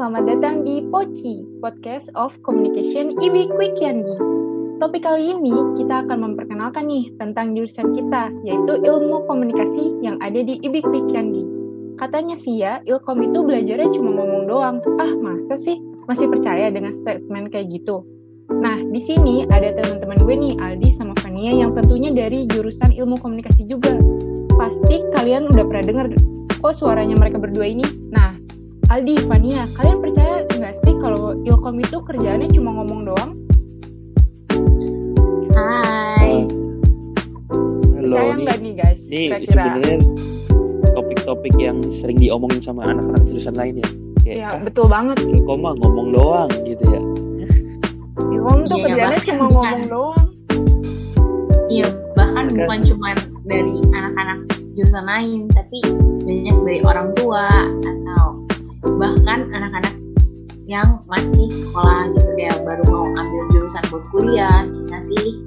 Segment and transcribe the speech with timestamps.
[0.00, 4.16] selamat datang di Poci, Podcast of Communication IB Quick Yandi.
[4.80, 10.40] Topik kali ini kita akan memperkenalkan nih tentang jurusan kita, yaitu ilmu komunikasi yang ada
[10.40, 11.44] di IB Quick Yandi.
[12.00, 14.80] Katanya sih ya, ilkom itu belajarnya cuma ngomong doang.
[14.96, 15.76] Ah, masa sih?
[16.08, 18.00] Masih percaya dengan statement kayak gitu?
[18.48, 23.20] Nah, di sini ada teman-teman gue nih, Aldi sama Fania yang tentunya dari jurusan ilmu
[23.20, 23.92] komunikasi juga.
[24.56, 26.06] Pasti kalian udah pernah dengar
[26.60, 27.84] oh suaranya mereka berdua ini.
[28.12, 28.29] Nah,
[28.90, 33.30] Aldi, Fania, kalian percaya nggak sih kalau Ilkom itu kerjaannya cuma ngomong doang?
[35.54, 36.42] Hai.
[37.94, 39.00] Halo, percaya nih, nggak nih guys?
[39.06, 39.96] ini sebenarnya
[40.90, 43.88] topik-topik yang sering diomongin sama anak-anak jurusan lain ya.
[44.20, 45.16] Kayak, Ya, ah, betul banget.
[45.22, 47.02] kok mah ngomong doang gitu ya.
[48.28, 49.54] Ilkom tuh Iya, kerjaannya bahkan cuma bukan.
[49.54, 50.26] ngomong doang.
[51.70, 52.58] Iya, bahkan Makasih.
[52.58, 53.08] bukan cuma
[53.46, 54.38] dari anak-anak
[54.74, 55.78] jurusan lain, tapi
[56.20, 57.46] banyak dari orang tua
[57.78, 57.94] atau
[59.00, 59.94] bahkan anak-anak
[60.68, 65.40] yang masih sekolah gitu kayak baru mau ambil jurusan buat kuliah, nah sih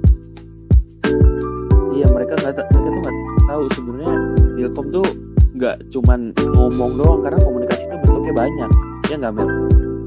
[1.94, 3.14] Iya mereka nggak mereka tuh nggak
[3.46, 4.14] tahu sebenarnya
[4.58, 5.06] Ilkom tuh
[5.54, 8.70] nggak cuman ngomong doang karena komunikasi itu bentuknya banyak.
[9.06, 9.48] Ya nggak Mel?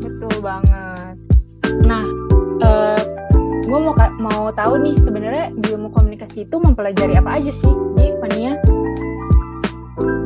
[0.03, 1.15] Betul banget.
[1.87, 2.03] Nah,
[2.67, 2.99] eh
[3.63, 8.05] gue mau mau tahu nih sebenarnya di ilmu komunikasi itu mempelajari apa aja sih di
[8.19, 8.59] Fania?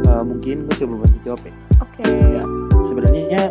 [0.09, 1.53] Eh, mungkin gue coba bantu jawab ya.
[1.85, 2.03] Oke.
[2.09, 2.43] Ya,
[2.91, 3.47] sebenarnya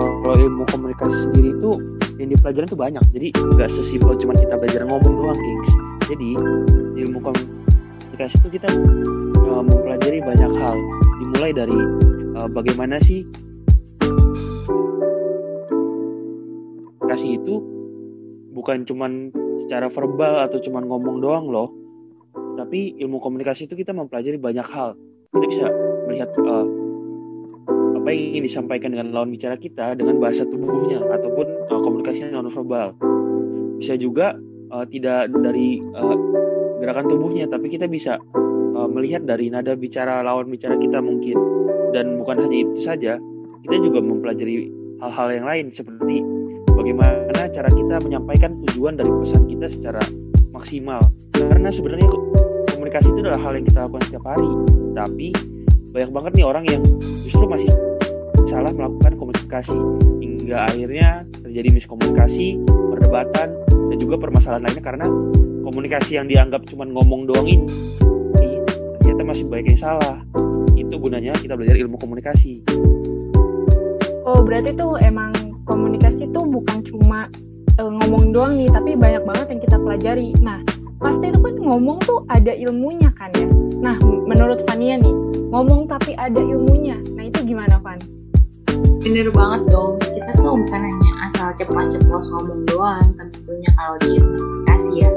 [0.00, 1.70] kalau ilmu komunikasi sendiri itu
[2.16, 3.04] yang dipelajarin tuh banyak.
[3.12, 5.72] Jadi nggak sesimpel cuman kita belajar ngomong doang, gengs.
[6.08, 6.28] Jadi
[6.96, 8.68] di ilmu komunikasi itu kita
[9.44, 10.76] uh, mempelajari banyak hal.
[11.20, 11.78] Dimulai dari
[12.40, 13.28] uh, bagaimana sih
[16.96, 17.54] komunikasi itu
[18.56, 19.28] bukan cuman
[19.68, 21.68] secara verbal atau cuman ngomong doang loh.
[22.56, 24.96] Tapi ilmu komunikasi itu kita mempelajari banyak hal.
[25.30, 25.66] Kita bisa
[26.08, 26.87] melihat uh,
[27.98, 32.46] apa yang ingin disampaikan dengan lawan bicara kita dengan bahasa tubuhnya ataupun uh, komunikasi non
[32.46, 32.94] verbal.
[33.82, 34.38] Bisa juga
[34.70, 36.16] uh, tidak dari uh,
[36.78, 38.22] gerakan tubuhnya, tapi kita bisa
[38.78, 41.34] uh, melihat dari nada bicara lawan bicara kita mungkin.
[41.90, 43.18] Dan bukan hanya itu saja,
[43.66, 44.70] kita juga mempelajari
[45.02, 46.22] hal-hal yang lain seperti
[46.70, 50.02] bagaimana cara kita menyampaikan tujuan dari pesan kita secara
[50.54, 51.02] maksimal.
[51.34, 52.28] Karena sebenarnya ko-
[52.76, 54.50] komunikasi itu adalah hal yang kita lakukan setiap hari,
[54.94, 55.28] tapi
[55.98, 56.82] banyak banget nih orang yang
[57.26, 57.66] justru masih
[58.46, 59.74] salah melakukan komunikasi
[60.22, 62.54] hingga akhirnya terjadi miskomunikasi,
[62.94, 65.06] perdebatan dan juga permasalahan lainnya karena
[65.66, 67.66] komunikasi yang dianggap cuma ngomong doang ini
[69.02, 70.22] ternyata masih banyak yang salah.
[70.78, 72.62] Itu gunanya kita belajar ilmu komunikasi.
[74.22, 75.34] Oh, berarti tuh emang
[75.66, 77.26] komunikasi tuh bukan cuma
[77.74, 80.30] eh, ngomong doang nih, tapi banyak banget yang kita pelajari.
[80.46, 80.62] Nah,
[80.98, 83.48] pasti itu kan ngomong tuh ada ilmunya kan ya.
[83.78, 85.14] Nah, menurut Fania nih,
[85.50, 86.98] ngomong tapi ada ilmunya.
[87.14, 87.98] Nah, itu gimana, Van?
[89.08, 89.96] bener banget dong.
[90.04, 95.10] Kita tuh bukan hanya asal ceplos-ceplos ngomong doang, tentunya kalau di komunikasi ya.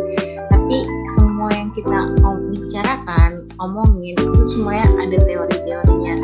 [0.47, 0.77] Tapi
[1.17, 1.99] semua yang kita
[2.47, 6.15] bicarakan, omongin itu semuanya ada teori-teorinya.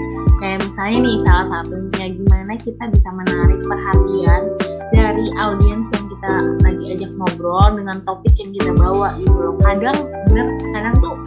[0.88, 4.56] Misalnya nih salah satunya gimana kita bisa menarik perhatian
[4.96, 6.32] dari audiens yang kita
[6.64, 9.60] lagi ajak ngobrol dengan topik yang kita bawa gitu loh.
[9.68, 11.20] Kadang bener, kadang tuh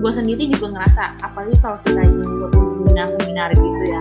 [0.00, 4.00] gue sendiri juga ngerasa apalagi kalau kita ingin ngikutin seminar-seminar gitu ya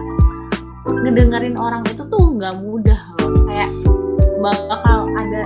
[0.88, 3.68] ngedengerin orang itu tuh nggak mudah loh kayak
[4.40, 5.44] bakal ada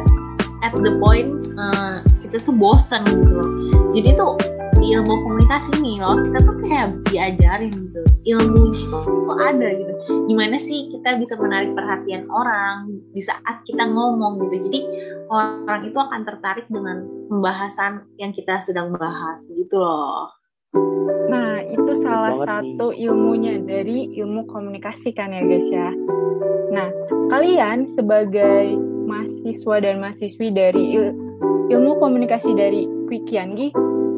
[0.61, 3.49] at the point eh, kita tuh bosen gitu loh
[3.97, 4.37] jadi tuh
[4.83, 9.93] di ilmu komunikasi nih loh kita tuh kayak diajarin gitu ilmunya itu ada gitu.
[10.31, 14.63] Gimana sih kita bisa menarik perhatian orang di saat kita ngomong gitu.
[14.67, 14.79] Jadi
[15.27, 20.31] orang itu akan tertarik dengan pembahasan yang kita sedang bahas gitu loh.
[21.29, 25.89] Nah, itu salah banget satu ilmunya dari ilmu komunikasi kan ya, guys ya.
[26.73, 26.89] Nah,
[27.29, 28.73] kalian sebagai
[29.05, 31.15] mahasiswa dan mahasiswi dari il-
[31.69, 33.69] ilmu komunikasi dari Quick Yanggi,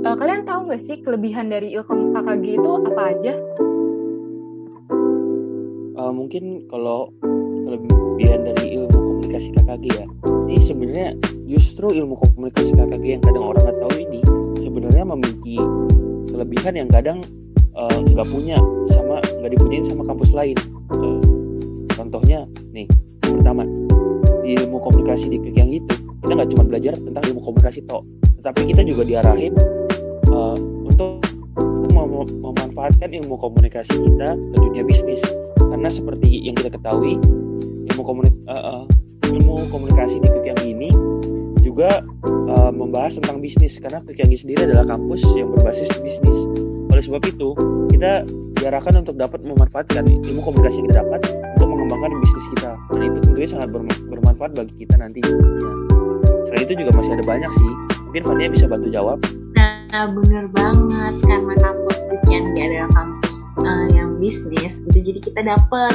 [0.06, 3.34] eh, kalian tahu nggak sih kelebihan dari ilkom KKG itu apa aja?
[5.96, 7.10] Uh, mungkin kalau
[7.66, 10.06] kelebihan dari ilmu komunikasi KKG ya,
[10.46, 11.10] ini sebenarnya
[11.50, 14.20] justru ilmu komunikasi KKG yang kadang orang nggak tahu ini
[14.62, 15.58] sebenarnya memiliki
[16.30, 17.18] kelebihan yang kadang
[17.74, 18.62] uh, nggak punya
[18.94, 20.58] sama nggak dipunyain sama kampus lain.
[20.94, 21.18] Uh,
[21.98, 22.86] contohnya nih,
[23.26, 23.66] pertama
[24.46, 28.06] di ilmu komunikasi di yang itu kita nggak cuma belajar tentang ilmu komunikasi toh,
[28.44, 29.95] tetapi kita juga diarahin uh,
[32.04, 35.22] mem- memanfaatkan ilmu komunikasi kita ke dunia bisnis.
[35.56, 37.16] Karena seperti yang kita ketahui
[37.94, 38.84] ilmu komunik eh, eh,
[39.32, 40.90] ilmu komunikasi di Kik yang ini
[41.64, 43.80] juga eh, membahas tentang bisnis.
[43.80, 46.40] Karena Kik yang sendiri adalah kampus yang berbasis bisnis.
[46.92, 47.56] Oleh sebab itu
[47.92, 48.28] kita
[48.60, 51.22] diarahkan untuk dapat memanfaatkan ilmu komunikasi yang kita dapat
[51.60, 52.72] untuk mengembangkan bisnis kita.
[52.92, 53.70] Dan itu tentunya sangat
[54.12, 55.22] bermanfaat bagi kita nanti
[56.46, 57.72] selain itu juga masih ada banyak sih.
[58.08, 59.20] Mungkin Fania bisa bantu jawab
[59.94, 65.94] nah bener banget karena kampus Dukian adalah kampus uh, yang bisnis gitu jadi kita dapat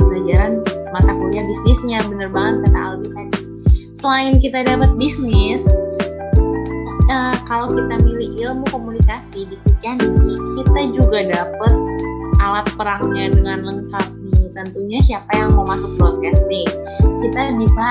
[0.00, 3.40] pelajaran mata kuliah bisnisnya bener banget kata Aldi tadi.
[3.98, 5.62] Selain kita dapat bisnis
[7.10, 11.72] uh, kalau kita milih ilmu komunikasi di Kucandi kita juga dapat
[12.38, 14.46] alat perangnya dengan lengkap nih.
[14.54, 16.66] Tentunya siapa yang mau masuk broadcasting?
[16.98, 17.86] Kita bisa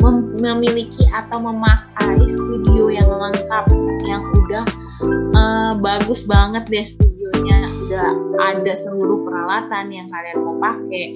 [0.00, 2.71] mem memiliki atau memakai studio
[6.12, 7.64] bagus banget deh studionya.
[7.88, 8.12] Udah
[8.52, 11.06] ada seluruh peralatan yang kalian mau pakai.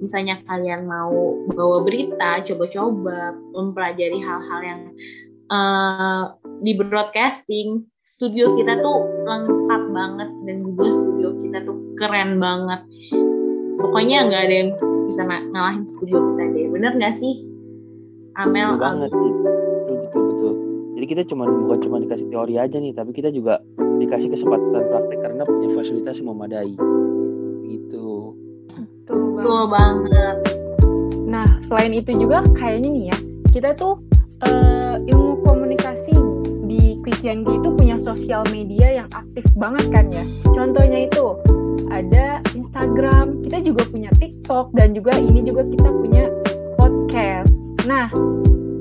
[0.00, 1.12] Misalnya kalian mau
[1.52, 4.80] bawa berita coba-coba mempelajari hal-hal yang
[5.52, 6.32] uh,
[6.64, 7.84] di broadcasting.
[8.08, 12.80] Studio kita tuh lengkap banget dan juga studio kita tuh keren banget.
[13.76, 14.70] Pokoknya nggak ada yang
[15.04, 16.72] bisa ngalahin studio kita deh.
[16.72, 17.44] Bener nggak sih?
[18.40, 19.32] Amel banget sih
[20.96, 25.18] jadi kita cuma bukan cuma dikasih teori aja nih tapi kita juga dikasih kesempatan praktek
[25.20, 26.72] karena punya fasilitas yang memadai
[27.68, 28.32] gitu
[28.72, 30.36] betul, betul banget
[31.28, 33.18] nah selain itu juga kayaknya nih ya
[33.52, 34.00] kita tuh
[34.44, 36.16] uh, ilmu komunikasi
[36.66, 40.24] di Kwikiangi itu punya sosial media yang aktif banget kan ya.
[40.52, 41.38] Contohnya itu
[41.88, 46.24] ada Instagram, kita juga punya TikTok dan juga ini juga kita punya
[46.76, 47.54] podcast.
[47.86, 48.10] Nah,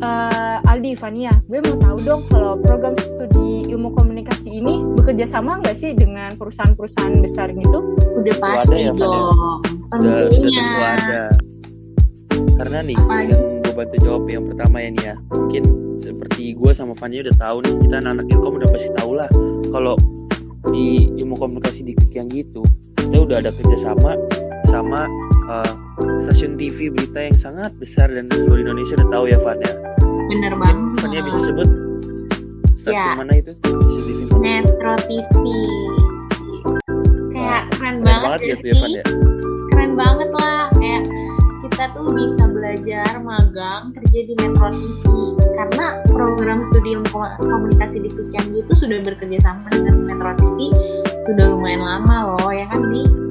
[0.05, 5.57] uh, Aldi, Fania, gue mau tahu dong kalau program studi ilmu komunikasi ini bekerja sama
[5.59, 7.79] nggak sih dengan perusahaan-perusahaan besar gitu?
[8.21, 9.57] Udah pasti ya, dong,
[9.89, 10.65] tentunya.
[10.93, 11.23] ada.
[12.55, 13.15] Karena nih, Apa?
[13.25, 15.63] yang gue bantu jawab yang pertama ya nih ya, mungkin
[15.99, 19.29] seperti gue sama Fania udah tahu nih, kita anak-anak ilkom udah pasti tahu lah
[19.73, 19.95] kalau
[20.73, 22.65] di ilmu komunikasi di yang gitu
[22.97, 24.17] kita udah ada kerjasama
[24.65, 25.05] sama
[25.45, 25.73] uh,
[26.65, 29.73] TV berita yang sangat besar dan seluruh Indonesia udah tahu ya Fan ya.
[30.33, 30.97] Bener banget.
[30.97, 31.69] Fania bisa sebut
[32.81, 33.13] stasiun ya.
[33.13, 33.51] mana itu?
[33.61, 34.07] TV
[34.41, 35.45] Metro TV.
[37.29, 38.69] Kayak oh, keren, banget, banget ya, sih.
[38.73, 39.03] Ya, ya?
[39.69, 41.03] Keren banget lah kayak
[41.69, 45.05] kita tuh bisa belajar magang kerja di Metro TV
[45.37, 46.97] karena program studi
[47.45, 50.73] komunikasi di Kecambi itu sudah bekerja sama dengan Metro TV
[51.29, 53.24] sudah lumayan lama loh ya kan di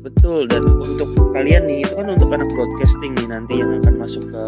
[0.00, 4.24] betul dan untuk kalian nih itu kan untuk anak broadcasting nih nanti yang akan masuk
[4.24, 4.42] ke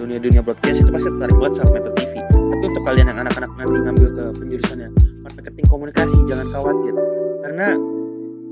[0.00, 3.76] dunia-dunia broadcast itu pasti tertarik banget sama Metro TV tapi untuk kalian yang anak-anak nanti
[3.76, 4.88] ngambil ke penjurusannya
[5.20, 6.94] marketing komunikasi jangan khawatir.
[7.44, 7.68] Karena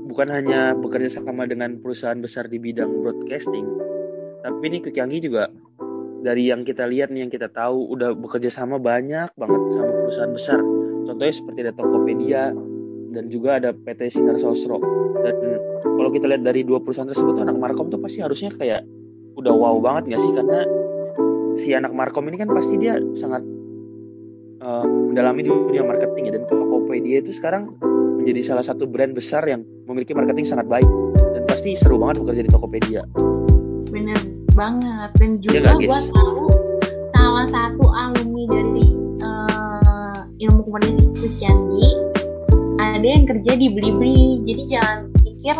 [0.05, 3.65] bukan hanya bekerja sama dengan perusahaan besar di bidang broadcasting
[4.39, 5.51] tapi ini Kekyangi juga
[6.23, 10.33] dari yang kita lihat nih yang kita tahu udah bekerja sama banyak banget sama perusahaan
[10.35, 10.59] besar.
[11.07, 12.41] Contohnya seperti ada Tokopedia
[13.13, 14.79] dan juga ada PT Sinar Sosro.
[15.19, 15.35] Dan
[15.83, 18.85] kalau kita lihat dari dua perusahaan tersebut anak Markom tuh pasti harusnya kayak
[19.35, 20.31] udah wow banget nggak sih?
[20.35, 20.59] Karena
[21.59, 23.43] si anak Markom ini kan pasti dia sangat
[24.63, 26.31] uh, mendalami dunia marketing ya.
[26.39, 27.75] Dan Tokopedia itu sekarang
[28.21, 30.87] menjadi salah satu brand besar yang memiliki marketing sangat baik.
[31.35, 33.01] Dan pasti seru banget bekerja di Tokopedia.
[33.89, 34.19] Bener
[34.53, 35.09] banget.
[35.17, 36.45] Dan juga ya, gue tahu
[37.11, 38.87] salah satu alumni dari
[39.23, 41.98] uh, ilmu komunikasi Candi
[43.39, 44.43] kerja di Blibli.
[44.43, 45.55] Jadi jangan pikir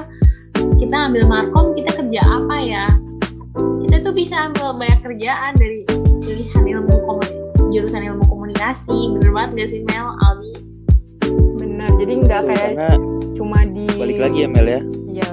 [0.84, 2.86] kita ambil markom kita kerja apa ya?
[3.56, 5.88] Kita tuh bisa ambil banyak kerjaan dari
[6.20, 9.16] pilihan ilmu komunikasi jurusan ilmu komunikasi.
[9.16, 10.54] Bener banget gak sih Mel Aldi?
[11.56, 11.90] Bener.
[11.96, 12.90] Jadi nggak kayak Karena
[13.40, 14.82] cuma di balik lagi ya Mel ya.
[15.08, 15.30] Iya.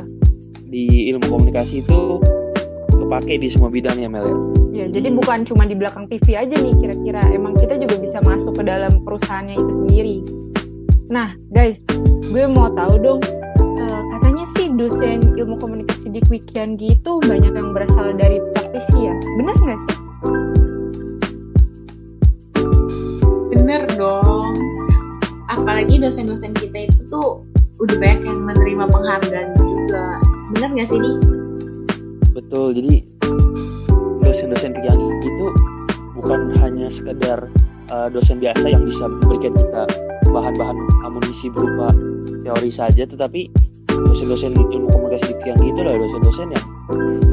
[0.71, 2.23] Di ilmu komunikasi itu
[2.95, 4.39] kepake di semua bidang ya Mel ya?
[4.77, 7.25] Ya, jadi bukan cuma di belakang TV aja nih kira-kira.
[7.35, 10.17] Emang kita juga bisa masuk ke dalam perusahaannya itu sendiri.
[11.07, 11.87] Nah, guys,
[12.35, 13.23] gue mau tahu dong,
[13.63, 19.15] uh, katanya sih dosen ilmu komunikasi di Kwikian gitu banyak yang berasal dari praktisi ya.
[19.39, 19.99] Benar nggak sih?
[23.55, 24.51] Bener dong.
[25.47, 27.47] Apalagi dosen-dosen kita itu tuh
[27.79, 30.19] udah banyak yang menerima penghargaan juga.
[30.59, 31.13] Bener nggak sih, Di?
[32.35, 33.07] Betul, jadi
[34.27, 35.47] dosen-dosen Kwikian itu
[36.19, 37.47] bukan hanya sekedar
[37.95, 39.87] uh, dosen biasa yang bisa memberikan kita
[40.31, 41.91] bahan-bahan amunisi berupa
[42.47, 43.51] teori saja tetapi
[43.91, 46.67] dosen-dosen ilmu komunikasi yang gitu lah dosen-dosen yang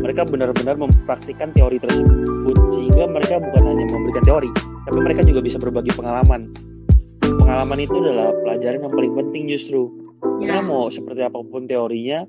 [0.03, 4.49] mereka benar-benar mempraktikkan teori tersebut sehingga mereka bukan hanya memberikan teori
[4.83, 6.51] tapi mereka juga bisa berbagi pengalaman.
[7.23, 9.89] Pengalaman itu adalah pelajaran yang paling penting justru.
[10.39, 10.55] Ya.
[10.55, 12.23] karena mau seperti apa pun teorinya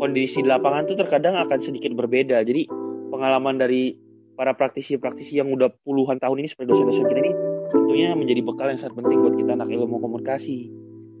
[0.00, 2.40] kondisi di lapangan itu terkadang akan sedikit berbeda.
[2.44, 2.68] Jadi
[3.12, 3.96] pengalaman dari
[4.36, 7.32] para praktisi-praktisi yang udah puluhan tahun ini seperti dosen-dosen kita ini
[7.76, 10.72] tentunya menjadi bekal yang sangat penting buat kita anak ilmu komunikasi.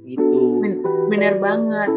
[0.06, 0.40] Gitu.
[0.62, 1.90] Ben- bener banget.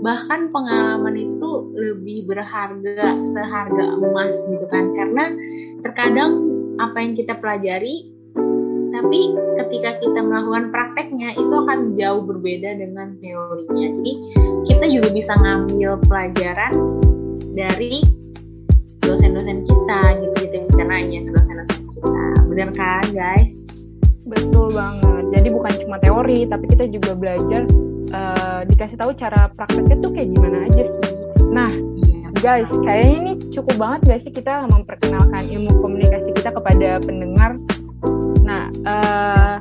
[0.00, 4.94] Bahkan pengalaman itu lebih berharga seharga emas gitu kan.
[4.96, 5.24] Karena
[5.84, 6.30] terkadang
[6.78, 8.14] apa yang kita pelajari
[8.88, 9.30] tapi
[9.62, 13.94] ketika kita melakukan prakteknya itu akan jauh berbeda dengan teorinya.
[13.94, 14.12] Jadi
[14.66, 16.72] kita juga bisa ngambil pelajaran
[17.54, 18.02] dari
[19.02, 22.26] dosen-dosen kita gitu kita bisa nanya ke dosen-dosen kita.
[22.50, 23.77] Bener kan guys
[24.28, 25.24] Betul banget.
[25.32, 27.62] Jadi bukan cuma teori, tapi kita juga belajar
[28.12, 31.12] eh, dikasih tahu cara prakteknya tuh kayak gimana aja sih.
[31.48, 31.70] Nah,
[32.04, 37.56] iya guys, kayaknya ini cukup banget gak sih kita memperkenalkan ilmu komunikasi kita kepada pendengar.
[38.44, 39.54] Nah, eh,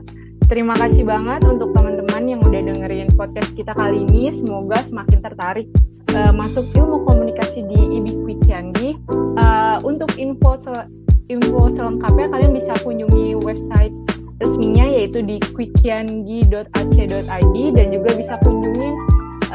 [0.48, 4.36] terima kasih banget untuk teman-teman yang udah dengerin podcast kita kali ini.
[4.36, 5.68] Semoga semakin tertarik
[6.12, 9.00] eh, masuk ilmu komunikasi di IBI Quick Yanggi.
[9.40, 10.92] Eh, untuk info sel-
[11.28, 13.92] info selengkapnya kalian bisa kunjungi website
[15.08, 18.92] yaitu di quickyangi.ac.id dan juga bisa kunjungin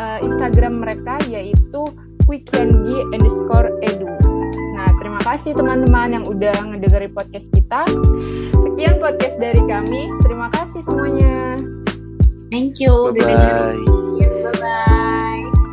[0.00, 1.84] eh, Instagram mereka yaitu
[2.24, 4.08] quickyangi underscore edu.
[4.72, 7.84] Nah, terima kasih teman-teman yang udah ngedengeri podcast kita.
[8.56, 10.08] Sekian podcast dari kami.
[10.24, 11.60] Terima kasih semuanya.
[12.52, 13.32] thank you bye
[14.60, 15.31] udah